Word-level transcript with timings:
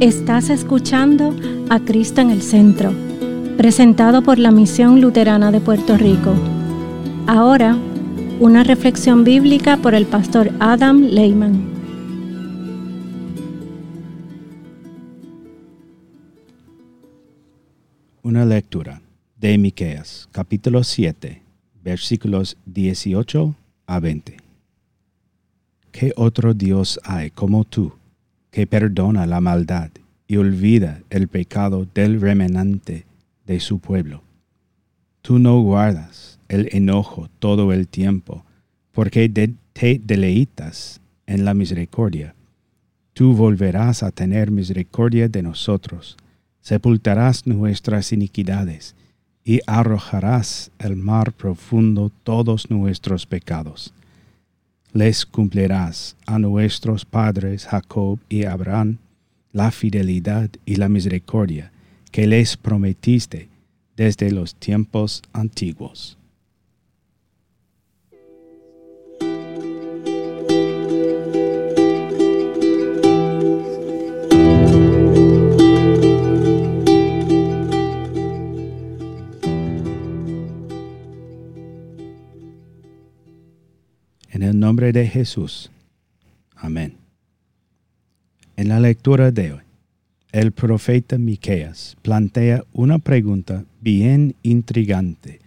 Estás 0.00 0.50
escuchando 0.50 1.34
a 1.70 1.80
Cristo 1.80 2.20
en 2.20 2.28
el 2.28 2.42
Centro, 2.42 2.92
presentado 3.56 4.22
por 4.22 4.38
la 4.38 4.50
Misión 4.50 5.00
Luterana 5.00 5.50
de 5.50 5.58
Puerto 5.58 5.96
Rico. 5.96 6.34
Ahora, 7.26 7.78
una 8.38 8.62
reflexión 8.62 9.24
bíblica 9.24 9.78
por 9.78 9.94
el 9.94 10.04
pastor 10.04 10.50
Adam 10.60 11.00
Lehman. 11.00 11.64
Una 18.22 18.44
lectura 18.44 19.00
de 19.40 19.56
Miqueas, 19.56 20.28
capítulo 20.30 20.84
7, 20.84 21.42
versículos 21.82 22.58
18 22.66 23.54
a 23.86 23.98
20. 23.98 24.36
¿Qué 25.90 26.12
otro 26.16 26.52
Dios 26.52 27.00
hay 27.02 27.30
como 27.30 27.64
tú, 27.64 27.94
que 28.56 28.66
perdona 28.66 29.26
la 29.26 29.42
maldad 29.42 29.90
y 30.26 30.38
olvida 30.38 31.02
el 31.10 31.28
pecado 31.28 31.86
del 31.94 32.22
remanente 32.22 33.04
de 33.44 33.60
su 33.60 33.80
pueblo? 33.80 34.22
Tú 35.20 35.38
no 35.38 35.60
guardas 35.60 36.38
el 36.48 36.70
enojo 36.72 37.28
todo 37.38 37.70
el 37.74 37.86
tiempo, 37.86 38.46
porque 38.92 39.28
te 39.28 40.00
deleitas 40.02 41.02
en 41.26 41.44
la 41.44 41.52
misericordia. 41.52 42.34
Tú 43.12 43.34
volverás 43.34 44.02
a 44.02 44.10
tener 44.10 44.50
misericordia 44.50 45.28
de 45.28 45.42
nosotros, 45.42 46.16
sepultarás 46.62 47.46
nuestras 47.46 48.10
iniquidades, 48.10 48.96
y 49.44 49.60
arrojarás 49.66 50.70
al 50.78 50.96
mar 50.96 51.34
profundo 51.34 52.10
todos 52.24 52.70
nuestros 52.70 53.26
pecados. 53.26 53.92
Les 54.96 55.26
cumplirás 55.26 56.16
a 56.24 56.38
nuestros 56.38 57.04
padres 57.04 57.66
Jacob 57.66 58.18
y 58.30 58.46
Abraham 58.46 58.96
la 59.52 59.70
fidelidad 59.70 60.48
y 60.64 60.76
la 60.76 60.88
misericordia 60.88 61.70
que 62.10 62.26
les 62.26 62.56
prometiste 62.56 63.50
desde 63.94 64.30
los 64.30 64.54
tiempos 64.54 65.22
antiguos. 65.34 66.16
Nombre 84.86 85.00
de 85.00 85.08
Jesús. 85.08 85.70
Amén. 86.54 86.94
En 88.56 88.68
la 88.68 88.78
lectura 88.78 89.32
de 89.32 89.52
hoy, 89.52 89.60
el 90.32 90.52
profeta 90.52 91.18
Miqueas 91.18 91.96
plantea 92.02 92.62
una 92.72 92.98
pregunta 92.98 93.64
bien 93.80 94.34
intrigante. 94.42 95.40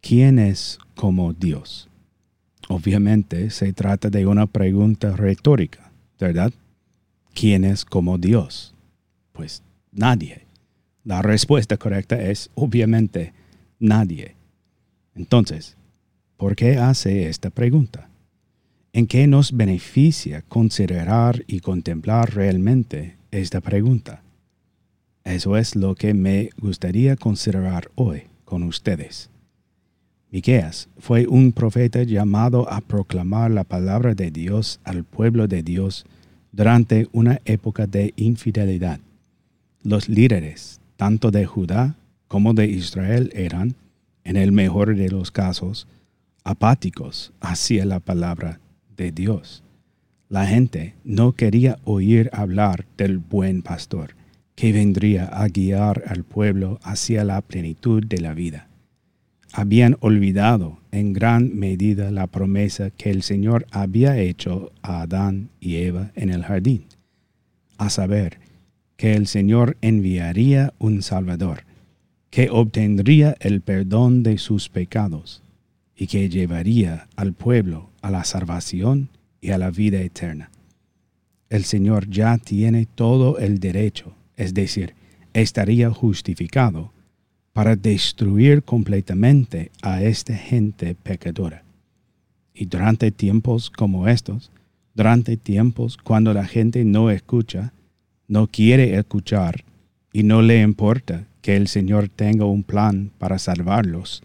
¿Quién 0.00 0.38
es 0.38 0.78
como 0.94 1.32
Dios? 1.32 1.88
Obviamente 2.68 3.50
se 3.50 3.72
trata 3.72 4.10
de 4.10 4.26
una 4.26 4.46
pregunta 4.46 5.16
retórica, 5.16 5.90
¿verdad? 6.20 6.52
¿Quién 7.32 7.64
es 7.64 7.84
como 7.84 8.18
Dios? 8.18 8.74
Pues 9.32 9.62
nadie. 9.92 10.42
La 11.04 11.22
respuesta 11.22 11.78
correcta 11.78 12.20
es 12.20 12.50
obviamente 12.54 13.32
nadie. 13.78 14.34
Entonces, 15.14 15.76
¿por 16.36 16.54
qué 16.54 16.76
hace 16.76 17.28
esta 17.28 17.50
pregunta? 17.50 18.08
¿En 18.98 19.06
qué 19.06 19.28
nos 19.28 19.52
beneficia 19.52 20.42
considerar 20.42 21.44
y 21.46 21.60
contemplar 21.60 22.34
realmente 22.34 23.16
esta 23.30 23.60
pregunta? 23.60 24.24
Eso 25.22 25.56
es 25.56 25.76
lo 25.76 25.94
que 25.94 26.14
me 26.14 26.50
gustaría 26.58 27.14
considerar 27.14 27.92
hoy 27.94 28.24
con 28.44 28.64
ustedes. 28.64 29.30
Miqueas 30.32 30.88
fue 30.98 31.28
un 31.28 31.52
profeta 31.52 32.02
llamado 32.02 32.68
a 32.68 32.80
proclamar 32.80 33.52
la 33.52 33.62
palabra 33.62 34.16
de 34.16 34.32
Dios 34.32 34.80
al 34.82 35.04
pueblo 35.04 35.46
de 35.46 35.62
Dios 35.62 36.04
durante 36.50 37.06
una 37.12 37.40
época 37.44 37.86
de 37.86 38.12
infidelidad. 38.16 38.98
Los 39.84 40.08
líderes, 40.08 40.80
tanto 40.96 41.30
de 41.30 41.46
Judá 41.46 41.94
como 42.26 42.52
de 42.52 42.66
Israel, 42.66 43.30
eran, 43.32 43.76
en 44.24 44.36
el 44.36 44.50
mejor 44.50 44.96
de 44.96 45.08
los 45.08 45.30
casos, 45.30 45.86
apáticos 46.42 47.32
hacia 47.40 47.84
la 47.84 48.00
palabra 48.00 48.58
de 48.98 49.12
Dios. 49.12 49.62
La 50.28 50.44
gente 50.44 50.94
no 51.04 51.32
quería 51.32 51.78
oír 51.84 52.28
hablar 52.34 52.84
del 52.98 53.16
buen 53.16 53.62
pastor, 53.62 54.14
que 54.54 54.72
vendría 54.72 55.24
a 55.24 55.48
guiar 55.48 56.02
al 56.06 56.24
pueblo 56.24 56.78
hacia 56.82 57.24
la 57.24 57.40
plenitud 57.40 58.04
de 58.04 58.20
la 58.20 58.34
vida. 58.34 58.68
Habían 59.52 59.96
olvidado 60.00 60.80
en 60.92 61.14
gran 61.14 61.56
medida 61.56 62.10
la 62.10 62.26
promesa 62.26 62.90
que 62.90 63.10
el 63.10 63.22
Señor 63.22 63.66
había 63.70 64.18
hecho 64.18 64.70
a 64.82 65.00
Adán 65.00 65.48
y 65.60 65.76
Eva 65.76 66.10
en 66.14 66.28
el 66.28 66.42
jardín, 66.42 66.84
a 67.78 67.88
saber, 67.88 68.38
que 68.98 69.14
el 69.14 69.26
Señor 69.28 69.78
enviaría 69.80 70.74
un 70.78 71.00
Salvador, 71.00 71.62
que 72.28 72.50
obtendría 72.50 73.36
el 73.40 73.62
perdón 73.62 74.22
de 74.22 74.36
sus 74.36 74.68
pecados 74.68 75.42
y 75.98 76.06
que 76.06 76.28
llevaría 76.28 77.08
al 77.16 77.32
pueblo 77.32 77.90
a 78.00 78.10
la 78.10 78.22
salvación 78.22 79.10
y 79.40 79.50
a 79.50 79.58
la 79.58 79.70
vida 79.70 80.00
eterna. 80.00 80.50
El 81.50 81.64
Señor 81.64 82.08
ya 82.08 82.38
tiene 82.38 82.86
todo 82.86 83.38
el 83.38 83.58
derecho, 83.58 84.14
es 84.36 84.54
decir, 84.54 84.94
estaría 85.34 85.90
justificado 85.90 86.92
para 87.52 87.74
destruir 87.74 88.62
completamente 88.62 89.72
a 89.82 90.02
esta 90.02 90.34
gente 90.34 90.94
pecadora. 90.94 91.64
Y 92.54 92.66
durante 92.66 93.10
tiempos 93.10 93.68
como 93.68 94.06
estos, 94.06 94.52
durante 94.94 95.36
tiempos 95.36 95.96
cuando 95.96 96.32
la 96.32 96.46
gente 96.46 96.84
no 96.84 97.10
escucha, 97.10 97.72
no 98.28 98.46
quiere 98.46 98.96
escuchar 98.96 99.64
y 100.12 100.22
no 100.22 100.42
le 100.42 100.60
importa 100.62 101.26
que 101.42 101.56
el 101.56 101.66
Señor 101.66 102.08
tenga 102.08 102.44
un 102.44 102.62
plan 102.62 103.10
para 103.18 103.38
salvarlos, 103.38 104.22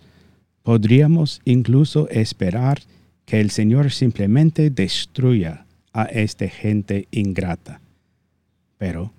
Podríamos 0.64 1.42
incluso 1.44 2.10
esperar 2.10 2.82
que 3.26 3.42
el 3.42 3.52
Señor 3.52 3.92
simplemente 3.92 4.70
destruya 4.70 5.66
a 5.92 6.06
esta 6.06 6.48
gente 6.48 7.08
ingrata. 7.12 7.82
Pero 8.78 9.12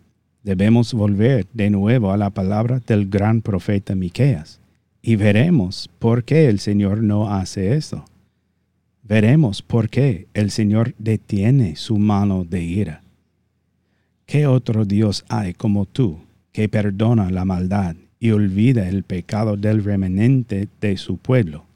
debemos 0.43 0.93
volver 0.95 1.47
de 1.53 1.71
nuevo 1.71 2.13
a 2.13 2.17
la 2.17 2.31
palabra 2.31 2.81
del 2.87 3.09
gran 3.09 3.43
profeta 3.43 3.95
Miqueas 3.95 4.59
y 5.03 5.17
veremos 5.17 5.91
por 5.99 6.25
qué 6.25 6.49
el 6.49 6.61
Señor 6.61 7.03
no 7.03 7.31
hace 7.31 7.77
eso. 7.77 8.07
Veremos 9.03 9.61
por 9.61 9.91
qué 9.91 10.27
el 10.33 10.51
Señor 10.51 10.95
detiene 10.99 11.77
su 11.77 11.99
mano 11.99 12.45
de 12.45 12.63
ira. 12.63 13.03
¿Qué 14.25 14.47
otro 14.47 14.87
Dios 14.87 15.27
hay 15.29 15.53
como 15.53 15.85
tú 15.85 16.21
que 16.53 16.71
perdona 16.71 17.31
la 17.31 17.45
maldad 17.45 17.97
y 18.25 18.31
olvida 18.31 18.89
el 18.89 19.03
pecado 19.03 19.59
del 19.59 19.85
remanente 19.85 20.67
de 20.81 20.97
su 20.97 21.19
pueblo. 21.19 21.67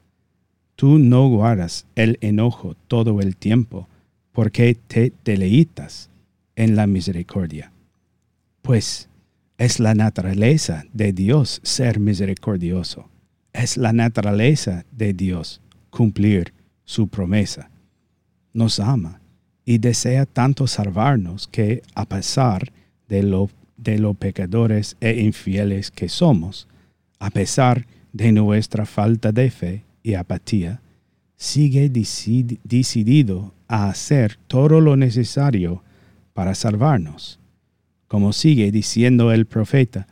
Tú 0.75 0.97
no 0.97 1.29
guardas 1.29 1.85
el 1.93 2.17
enojo 2.21 2.75
todo 2.87 3.21
el 3.21 3.35
tiempo, 3.35 3.87
porque 4.31 4.75
te 4.87 5.13
deleitas 5.23 6.09
en 6.55 6.75
la 6.75 6.87
misericordia. 6.87 7.71
Pues 8.63 9.09
es 9.59 9.79
la 9.79 9.93
naturaleza 9.93 10.85
de 10.91 11.13
Dios 11.13 11.61
ser 11.61 11.99
misericordioso. 11.99 13.07
Es 13.53 13.77
la 13.77 13.93
naturaleza 13.93 14.85
de 14.91 15.13
Dios 15.13 15.61
cumplir 15.91 16.51
su 16.83 17.09
promesa. 17.09 17.69
Nos 18.53 18.79
ama 18.79 19.21
y 19.65 19.77
desea 19.77 20.25
tanto 20.25 20.65
salvarnos 20.65 21.47
que 21.47 21.83
a 21.93 22.05
pesar 22.05 22.73
de 23.07 23.21
lo 23.21 23.51
de 23.81 23.97
los 23.97 24.17
pecadores 24.17 24.97
e 24.99 25.21
infieles 25.21 25.91
que 25.91 26.09
somos, 26.09 26.67
a 27.19 27.29
pesar 27.29 27.85
de 28.13 28.31
nuestra 28.31 28.85
falta 28.85 29.31
de 29.31 29.49
fe 29.49 29.83
y 30.03 30.13
apatía, 30.13 30.81
sigue 31.35 31.89
decidido 31.89 33.53
a 33.67 33.89
hacer 33.89 34.37
todo 34.47 34.81
lo 34.81 34.97
necesario 34.97 35.83
para 36.33 36.55
salvarnos. 36.55 37.39
Como 38.07 38.33
sigue 38.33 38.71
diciendo 38.71 39.31
el 39.31 39.45
profeta, 39.45 40.07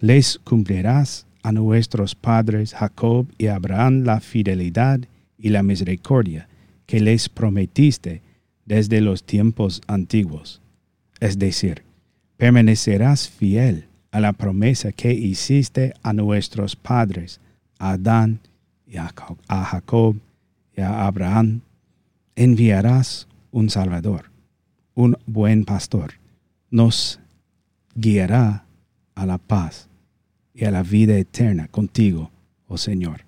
les 0.00 0.38
cumplirás 0.38 1.26
a 1.42 1.52
nuestros 1.52 2.14
padres 2.14 2.74
Jacob 2.74 3.26
y 3.38 3.48
Abraham 3.48 4.04
la 4.04 4.20
fidelidad 4.20 5.00
y 5.38 5.48
la 5.50 5.62
misericordia 5.62 6.48
que 6.86 7.00
les 7.00 7.28
prometiste 7.28 8.22
desde 8.64 9.00
los 9.00 9.24
tiempos 9.24 9.82
antiguos. 9.86 10.60
Es 11.18 11.38
decir, 11.38 11.82
permanecerás 12.40 13.28
fiel 13.28 13.84
a 14.12 14.18
la 14.18 14.32
promesa 14.32 14.92
que 14.92 15.12
hiciste 15.12 15.92
a 16.02 16.14
nuestros 16.14 16.74
padres, 16.74 17.38
a 17.78 17.90
Adán 17.90 18.40
y 18.86 18.96
a 18.96 19.12
Jacob 19.66 20.16
y 20.74 20.80
a 20.80 21.06
Abraham. 21.06 21.60
Enviarás 22.36 23.28
un 23.50 23.68
Salvador, 23.68 24.30
un 24.94 25.18
buen 25.26 25.66
pastor. 25.66 26.14
Nos 26.70 27.20
guiará 27.94 28.64
a 29.14 29.26
la 29.26 29.36
paz 29.36 29.86
y 30.54 30.64
a 30.64 30.70
la 30.70 30.82
vida 30.82 31.18
eterna 31.18 31.68
contigo, 31.68 32.30
oh 32.68 32.78
Señor. 32.78 33.20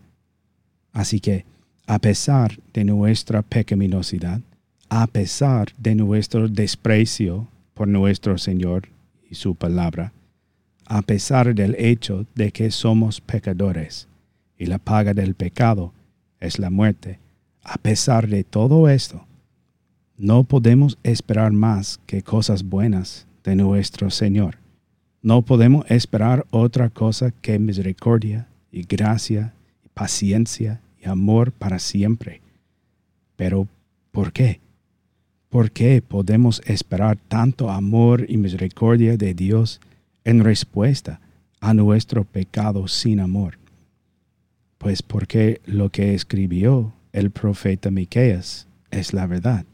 Así 0.95 1.21
que, 1.21 1.45
a 1.87 1.99
pesar 1.99 2.59
de 2.73 2.85
nuestra 2.85 3.43
pecaminosidad, 3.43 4.41
a 4.89 5.07
pesar 5.07 5.75
de 5.77 5.97
nuestro 5.97 6.49
desprecio 6.49 7.47
por 7.75 7.89
nuestro 7.89 8.39
Señor 8.39 8.89
y 9.33 9.35
su 9.35 9.55
palabra, 9.55 10.13
a 10.85 11.01
pesar 11.01 11.55
del 11.55 11.75
hecho 11.79 12.27
de 12.35 12.53
que 12.53 12.71
somos 12.71 13.23
pecadores 13.23 14.07
y 14.59 14.67
la 14.67 14.77
paga 14.77 15.15
del 15.15 15.35
pecado 15.35 15.95
es 16.39 16.59
la 16.59 16.69
muerte, 16.69 17.19
a 17.63 17.79
pesar 17.79 18.29
de 18.29 18.45
todo 18.45 18.91
esto, 18.91 19.25
no 20.19 20.45
podemos 20.45 20.99
esperar 21.03 21.51
más 21.51 21.99
que 22.05 22.21
cosas 22.23 22.63
buenas 22.63 23.27
de 23.43 23.57
nuestro 23.57 24.11
Señor. 24.11 24.59
No 25.23 25.41
podemos 25.41 25.91
esperar 25.91 26.45
otra 26.51 26.91
cosa 26.91 27.31
que 27.31 27.59
misericordia 27.59 28.49
y 28.71 28.83
gracia 28.83 29.55
y 29.83 29.89
paciencia 29.89 30.83
y 31.03 31.09
amor 31.09 31.53
para 31.53 31.79
siempre. 31.79 32.43
Pero, 33.37 33.67
¿por 34.11 34.31
qué? 34.31 34.61
¿Por 35.53 35.71
qué 35.71 36.01
podemos 36.01 36.63
esperar 36.65 37.19
tanto 37.29 37.69
amor 37.69 38.25
y 38.27 38.39
misericordia 38.39 39.19
de 39.19 39.35
Dios 39.35 39.83
en 40.25 40.43
respuesta 40.43 41.21
a 41.61 41.75
nuestro 41.75 42.25
pecado 42.25 42.89
sin 42.89 43.21
amor? 43.21 43.59
Pues 44.79 45.03
porque 45.03 45.61
lo 45.67 45.91
que 45.91 46.15
escribió 46.15 46.95
el 47.13 47.31
profeta 47.31 47.91
Miqueas 47.91 48.67
es 48.91 49.13
la 49.13 49.27
verdad. 49.27 49.67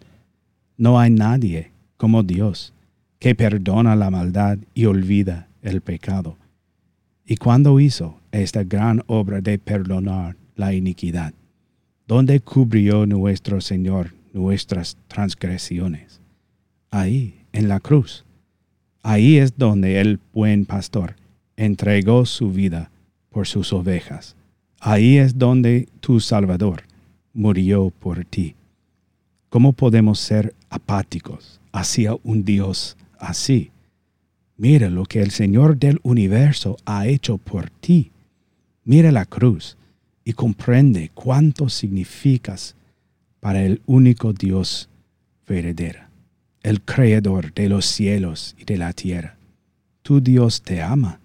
No 0.76 0.98
hay 0.98 1.12
nadie 1.12 1.70
como 1.96 2.24
Dios 2.24 2.72
que 3.20 3.36
perdona 3.36 3.94
la 3.94 4.10
maldad 4.10 4.58
y 4.74 4.86
olvida 4.86 5.46
el 5.62 5.80
pecado. 5.80 6.36
¿Y 7.24 7.36
cuando 7.36 7.78
hizo 7.78 8.18
esta 8.32 8.64
gran 8.64 9.04
obra 9.06 9.40
de 9.40 9.60
perdonar 9.60 10.34
la 10.56 10.74
iniquidad? 10.74 11.34
¿Dónde 12.08 12.40
cubrió 12.40 13.06
nuestro 13.06 13.60
Señor 13.60 14.17
nuestras 14.32 14.96
transgresiones? 15.08 16.20
Ahí, 16.90 17.42
en 17.52 17.68
la 17.68 17.80
cruz. 17.80 18.24
Ahí 19.02 19.38
es 19.38 19.56
donde 19.56 20.00
el 20.00 20.20
buen 20.32 20.64
pastor 20.64 21.16
entregó 21.56 22.26
su 22.26 22.52
vida 22.52 22.90
por 23.30 23.46
sus 23.46 23.72
ovejas. 23.72 24.36
Ahí 24.80 25.18
es 25.18 25.38
donde 25.38 25.88
tu 26.00 26.20
Salvador 26.20 26.82
murió 27.32 27.90
por 27.90 28.24
ti. 28.24 28.54
¿Cómo 29.48 29.72
podemos 29.72 30.18
ser 30.18 30.54
apáticos 30.68 31.60
hacia 31.72 32.16
un 32.22 32.44
Dios 32.44 32.96
así. 33.18 33.70
Mira 34.56 34.90
lo 34.90 35.04
que 35.04 35.22
el 35.22 35.30
Señor 35.30 35.78
del 35.78 36.00
universo 36.02 36.76
ha 36.84 37.06
hecho 37.06 37.38
por 37.38 37.70
ti. 37.70 38.10
Mira 38.84 39.12
la 39.12 39.24
cruz 39.24 39.76
y 40.24 40.32
comprende 40.32 41.10
cuánto 41.14 41.68
significas 41.68 42.74
para 43.40 43.62
el 43.64 43.82
único 43.86 44.32
Dios 44.32 44.88
verdadero, 45.46 46.00
el 46.62 46.80
Creador 46.82 47.52
de 47.54 47.68
los 47.68 47.86
cielos 47.86 48.54
y 48.58 48.64
de 48.64 48.76
la 48.76 48.92
tierra. 48.92 49.36
Tu 50.02 50.20
Dios 50.20 50.62
te 50.62 50.82
ama 50.82 51.20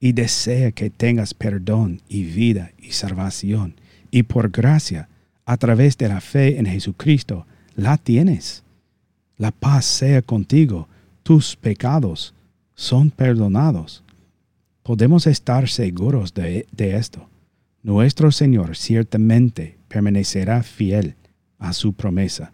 y 0.00 0.12
desea 0.12 0.72
que 0.72 0.90
tengas 0.90 1.34
perdón 1.34 2.02
y 2.08 2.24
vida 2.24 2.72
y 2.78 2.92
salvación, 2.92 3.74
y 4.10 4.24
por 4.24 4.50
gracia, 4.50 5.08
a 5.46 5.56
través 5.56 5.98
de 5.98 6.08
la 6.08 6.20
fe 6.20 6.58
en 6.58 6.66
Jesucristo, 6.66 7.46
la 7.74 7.98
tienes. 7.98 8.62
La 9.36 9.50
paz 9.50 9.84
sea 9.84 10.22
contigo 10.22 10.88
tus 11.24 11.56
pecados 11.56 12.34
son 12.74 13.10
perdonados. 13.10 14.04
Podemos 14.82 15.26
estar 15.26 15.68
seguros 15.68 16.34
de, 16.34 16.66
esto. 16.76 17.28
Nuestro 17.82 18.30
Señor 18.30 18.76
ciertamente 18.76 19.78
permanecerá 19.88 20.62
fiel 20.62 21.14
a 21.64 21.72
su 21.72 21.94
promesa. 21.94 22.52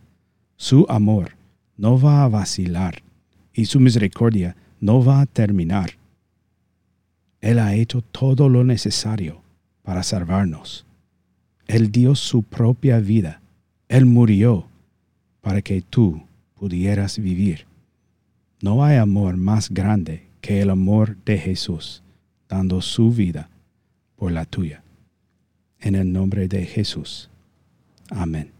Su 0.57 0.87
amor 0.89 1.33
no 1.77 2.01
va 2.01 2.25
a 2.25 2.29
vacilar 2.29 3.03
y 3.53 3.65
su 3.65 3.81
misericordia 3.81 4.57
no 4.81 5.05
va 5.05 5.21
a 5.21 5.27
terminar. 5.27 5.91
Él 7.41 7.59
ha 7.59 7.75
hecho 7.75 8.03
todo 8.03 8.49
lo 8.49 8.63
necesario 8.65 9.43
para 9.83 10.03
salvarnos. 10.03 10.87
Él 11.67 11.91
dio 11.91 12.15
su 12.15 12.43
propia 12.43 13.01
vida. 13.01 13.41
Él 13.89 14.07
murió 14.07 14.67
para 15.41 15.61
que 15.63 15.83
tú 15.83 16.23
pudieras 16.55 17.19
vivir. 17.19 17.67
No 18.63 18.85
hay 18.85 18.97
amor 18.99 19.37
más 19.37 19.71
grande 19.71 20.27
que 20.41 20.61
el 20.61 20.71
amor 20.71 21.17
de 21.25 21.39
Jesús, 21.39 22.03
dando 22.49 22.81
su 22.81 23.11
vida 23.11 23.49
por 24.17 24.31
la 24.31 24.45
tuya. 24.45 24.83
En 25.81 25.95
el 25.95 26.13
nombre 26.13 26.47
de 26.47 26.67
Jesús. 26.67 27.31
Amén. 28.11 28.60